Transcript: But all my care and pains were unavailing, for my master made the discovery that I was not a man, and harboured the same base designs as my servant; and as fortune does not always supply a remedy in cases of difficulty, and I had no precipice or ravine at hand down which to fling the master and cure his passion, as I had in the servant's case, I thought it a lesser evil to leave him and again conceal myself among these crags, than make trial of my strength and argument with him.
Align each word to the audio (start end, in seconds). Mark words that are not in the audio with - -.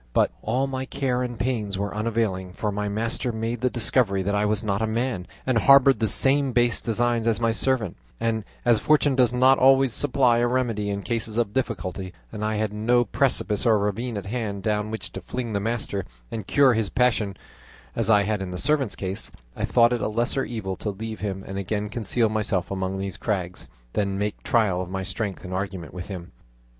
But 0.13 0.31
all 0.41 0.65
my 0.65 0.85
care 0.85 1.21
and 1.21 1.37
pains 1.37 1.77
were 1.77 1.93
unavailing, 1.93 2.53
for 2.53 2.71
my 2.71 2.89
master 2.89 3.31
made 3.31 3.61
the 3.61 3.69
discovery 3.69 4.23
that 4.23 4.33
I 4.33 4.45
was 4.47 4.63
not 4.63 4.81
a 4.81 4.87
man, 4.87 5.27
and 5.45 5.59
harboured 5.59 5.99
the 5.99 6.07
same 6.07 6.53
base 6.53 6.81
designs 6.81 7.27
as 7.27 7.39
my 7.39 7.51
servant; 7.51 7.97
and 8.19 8.43
as 8.65 8.79
fortune 8.79 9.15
does 9.15 9.31
not 9.31 9.59
always 9.59 9.93
supply 9.93 10.39
a 10.39 10.47
remedy 10.47 10.89
in 10.89 11.03
cases 11.03 11.37
of 11.37 11.53
difficulty, 11.53 12.13
and 12.31 12.43
I 12.43 12.55
had 12.55 12.73
no 12.73 13.05
precipice 13.05 13.63
or 13.63 13.77
ravine 13.77 14.17
at 14.17 14.25
hand 14.25 14.63
down 14.63 14.89
which 14.89 15.11
to 15.11 15.21
fling 15.21 15.53
the 15.53 15.59
master 15.59 16.05
and 16.31 16.47
cure 16.47 16.73
his 16.73 16.89
passion, 16.89 17.37
as 17.95 18.09
I 18.09 18.23
had 18.23 18.41
in 18.41 18.49
the 18.49 18.57
servant's 18.57 18.95
case, 18.95 19.29
I 19.55 19.65
thought 19.65 19.93
it 19.93 20.01
a 20.01 20.07
lesser 20.07 20.43
evil 20.43 20.75
to 20.77 20.89
leave 20.89 21.19
him 21.19 21.43
and 21.45 21.59
again 21.59 21.89
conceal 21.89 22.27
myself 22.27 22.71
among 22.71 22.97
these 22.97 23.17
crags, 23.17 23.67
than 23.93 24.17
make 24.17 24.41
trial 24.41 24.81
of 24.81 24.89
my 24.89 25.03
strength 25.03 25.43
and 25.43 25.53
argument 25.53 25.93
with 25.93 26.07
him. 26.07 26.31